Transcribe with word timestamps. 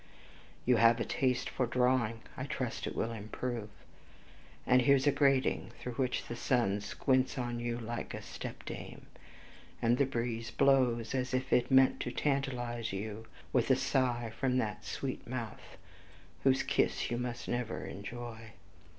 You 0.65 0.77
have 0.77 0.99
a 0.99 1.05
taste 1.05 1.47
for 1.47 1.67
drawing 1.67 2.23
I 2.35 2.45
trust 2.45 2.87
it 2.87 2.95
will 2.95 3.11
improve. 3.11 3.69
And 4.65 4.81
here's 4.81 5.05
a 5.05 5.11
grating, 5.11 5.73
through 5.79 5.93
which 5.93 6.25
the 6.27 6.35
sun 6.35 6.81
squints 6.81 7.37
on 7.37 7.59
you 7.59 7.77
like 7.77 8.15
a 8.15 8.21
stepdame, 8.23 9.05
and 9.79 9.99
the 9.99 10.07
breeze 10.07 10.49
blows, 10.49 11.13
as 11.13 11.35
if 11.35 11.53
it 11.53 11.69
meant 11.69 11.99
to 11.99 12.09
tantalize 12.11 12.91
you 12.91 13.27
with 13.53 13.69
a 13.69 13.75
sigh 13.75 14.31
from 14.35 14.57
that 14.57 14.85
sweet 14.85 15.27
mouth, 15.27 15.77
whose 16.43 16.63
kiss 16.63 17.11
you 17.11 17.17
must 17.19 17.47
never 17.47 17.85
enjoy. 17.85 18.53